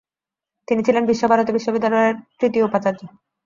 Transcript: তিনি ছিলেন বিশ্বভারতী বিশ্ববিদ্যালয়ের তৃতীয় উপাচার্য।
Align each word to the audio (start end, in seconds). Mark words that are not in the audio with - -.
তিনি 0.67 0.81
ছিলেন 0.83 1.03
বিশ্বভারতী 1.05 1.51
বিশ্ববিদ্যালয়ের 1.53 2.15
তৃতীয় 2.39 2.63
উপাচার্য। 2.65 3.01